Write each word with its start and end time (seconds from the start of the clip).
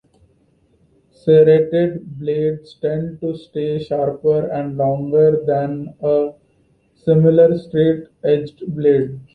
Serrated 1.11 2.17
blades 2.17 2.73
tend 2.81 3.21
to 3.21 3.37
stay 3.37 3.77
sharper 3.77 4.47
and 4.47 4.75
longer 4.75 5.43
than 5.45 5.93
a 6.01 6.31
similar 6.95 7.55
straight 7.59 8.07
edged 8.23 8.63
blade. 8.75 9.19